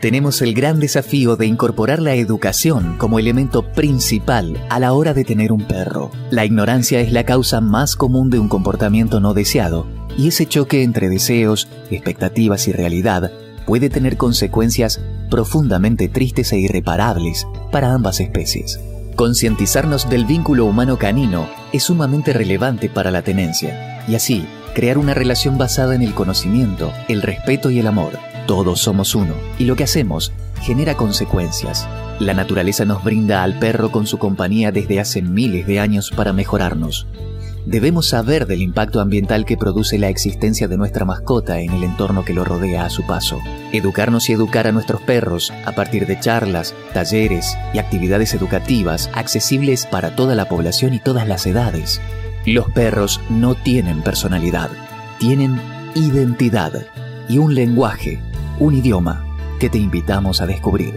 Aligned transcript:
tenemos 0.00 0.42
el 0.42 0.54
gran 0.54 0.80
desafío 0.80 1.36
de 1.36 1.46
incorporar 1.46 2.00
la 2.00 2.14
educación 2.14 2.96
como 2.98 3.18
elemento 3.18 3.72
principal 3.72 4.62
a 4.68 4.78
la 4.78 4.92
hora 4.92 5.14
de 5.14 5.24
tener 5.24 5.52
un 5.52 5.66
perro. 5.66 6.10
La 6.30 6.44
ignorancia 6.44 7.00
es 7.00 7.12
la 7.12 7.24
causa 7.24 7.60
más 7.60 7.96
común 7.96 8.30
de 8.30 8.38
un 8.38 8.48
comportamiento 8.48 9.20
no 9.20 9.34
deseado, 9.34 9.86
y 10.18 10.28
ese 10.28 10.46
choque 10.46 10.82
entre 10.82 11.08
deseos, 11.08 11.68
expectativas 11.90 12.68
y 12.68 12.72
realidad 12.72 13.32
puede 13.66 13.90
tener 13.90 14.16
consecuencias 14.16 15.00
profundamente 15.30 16.08
tristes 16.08 16.52
e 16.52 16.58
irreparables 16.58 17.46
para 17.72 17.92
ambas 17.92 18.20
especies. 18.20 18.78
Concientizarnos 19.16 20.10
del 20.10 20.26
vínculo 20.26 20.66
humano-canino 20.66 21.48
es 21.72 21.84
sumamente 21.84 22.32
relevante 22.32 22.88
para 22.88 23.10
la 23.10 23.22
tenencia, 23.22 24.04
y 24.06 24.14
así 24.14 24.46
crear 24.74 24.98
una 24.98 25.14
relación 25.14 25.56
basada 25.56 25.94
en 25.94 26.02
el 26.02 26.12
conocimiento, 26.12 26.92
el 27.08 27.22
respeto 27.22 27.70
y 27.70 27.78
el 27.78 27.86
amor. 27.86 28.12
Todos 28.46 28.80
somos 28.80 29.14
uno, 29.14 29.34
y 29.58 29.64
lo 29.64 29.74
que 29.74 29.84
hacemos 29.84 30.32
genera 30.62 30.96
consecuencias. 30.96 31.86
La 32.20 32.32
naturaleza 32.32 32.84
nos 32.84 33.02
brinda 33.02 33.42
al 33.42 33.58
perro 33.58 33.90
con 33.90 34.06
su 34.06 34.18
compañía 34.18 34.72
desde 34.72 35.00
hace 35.00 35.20
miles 35.20 35.66
de 35.66 35.80
años 35.80 36.10
para 36.14 36.32
mejorarnos. 36.32 37.06
Debemos 37.66 38.06
saber 38.06 38.46
del 38.46 38.62
impacto 38.62 39.00
ambiental 39.00 39.44
que 39.44 39.56
produce 39.56 39.98
la 39.98 40.08
existencia 40.08 40.68
de 40.68 40.76
nuestra 40.76 41.04
mascota 41.04 41.58
en 41.58 41.72
el 41.72 41.82
entorno 41.82 42.24
que 42.24 42.32
lo 42.32 42.44
rodea 42.44 42.84
a 42.84 42.90
su 42.90 43.04
paso. 43.04 43.40
Educarnos 43.72 44.30
y 44.30 44.34
educar 44.34 44.68
a 44.68 44.72
nuestros 44.72 45.02
perros 45.02 45.52
a 45.64 45.72
partir 45.72 46.06
de 46.06 46.20
charlas, 46.20 46.74
talleres 46.94 47.58
y 47.74 47.78
actividades 47.78 48.32
educativas 48.34 49.10
accesibles 49.14 49.84
para 49.86 50.14
toda 50.14 50.36
la 50.36 50.48
población 50.48 50.94
y 50.94 51.00
todas 51.00 51.26
las 51.26 51.44
edades. 51.46 52.00
Los 52.46 52.70
perros 52.70 53.20
no 53.28 53.56
tienen 53.56 54.02
personalidad, 54.02 54.70
tienen 55.18 55.60
identidad 55.96 56.86
y 57.28 57.38
un 57.38 57.56
lenguaje, 57.56 58.20
un 58.58 58.74
idioma 58.74 59.24
que 59.60 59.68
te 59.68 59.78
invitamos 59.78 60.40
a 60.40 60.46
descubrir. 60.46 60.94